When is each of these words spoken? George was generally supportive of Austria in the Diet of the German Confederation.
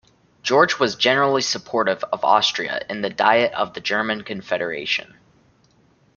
George 0.41 0.79
was 0.79 0.95
generally 0.95 1.43
supportive 1.43 2.03
of 2.05 2.23
Austria 2.25 2.83
in 2.89 3.01
the 3.03 3.09
Diet 3.11 3.53
of 3.53 3.75
the 3.75 3.81
German 3.81 4.23
Confederation. 4.23 5.15